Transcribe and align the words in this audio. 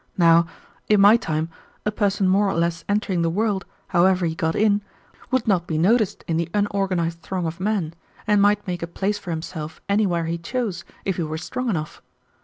Now, 0.17 0.47
in 0.89 0.99
my 0.99 1.15
time 1.15 1.49
a 1.85 1.91
person 1.91 2.27
more 2.27 2.49
or 2.49 2.55
less 2.55 2.83
entering 2.89 3.21
the 3.21 3.29
world, 3.29 3.65
however 3.89 4.25
he 4.25 4.33
got 4.33 4.55
in, 4.55 4.81
would 5.29 5.47
not 5.47 5.67
be 5.67 5.77
noticed 5.77 6.23
in 6.27 6.37
the 6.37 6.49
unorganized 6.55 7.21
throng 7.21 7.45
of 7.45 7.59
men, 7.59 7.93
and 8.25 8.41
might 8.41 8.65
make 8.65 8.81
a 8.81 8.87
place 8.87 9.19
for 9.19 9.29
himself 9.29 9.79
anywhere 9.87 10.25
he 10.25 10.39
chose 10.39 10.85
if 11.05 11.17
he 11.17 11.21
were 11.21 11.37
strong 11.37 11.69
enough. 11.69 12.01